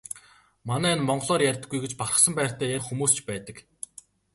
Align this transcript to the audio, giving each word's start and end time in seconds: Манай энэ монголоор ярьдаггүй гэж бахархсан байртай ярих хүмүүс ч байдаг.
Манай 0.69 0.91
энэ 0.95 1.05
монголоор 1.07 1.41
ярьдаггүй 1.49 1.79
гэж 1.81 1.91
бахархсан 1.97 2.33
байртай 2.35 2.67
ярих 2.75 2.85
хүмүүс 2.87 3.11
ч 3.15 3.19
байдаг. 3.29 3.57